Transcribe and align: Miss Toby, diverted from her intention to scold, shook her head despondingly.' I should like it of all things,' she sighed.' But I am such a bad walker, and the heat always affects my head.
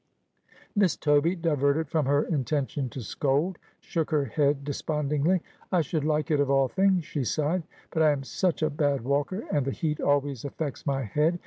Miss 0.75 0.97
Toby, 0.97 1.35
diverted 1.35 1.87
from 1.87 2.07
her 2.07 2.23
intention 2.23 2.89
to 2.89 3.01
scold, 3.03 3.59
shook 3.79 4.09
her 4.09 4.25
head 4.25 4.63
despondingly.' 4.63 5.43
I 5.71 5.81
should 5.81 6.03
like 6.03 6.31
it 6.31 6.39
of 6.39 6.49
all 6.49 6.67
things,' 6.69 7.05
she 7.05 7.23
sighed.' 7.23 7.61
But 7.91 8.01
I 8.01 8.09
am 8.11 8.23
such 8.23 8.63
a 8.63 8.71
bad 8.71 9.01
walker, 9.05 9.43
and 9.51 9.63
the 9.63 9.69
heat 9.69 10.01
always 10.01 10.43
affects 10.43 10.87
my 10.87 11.03
head. 11.03 11.37